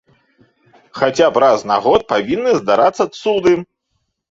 Хаця 0.99 1.27
б 1.35 1.43
раз 1.43 1.59
на 1.73 1.77
год 1.85 2.01
павінны 2.15 2.57
здарацца 2.63 3.09
цуды! 3.21 3.57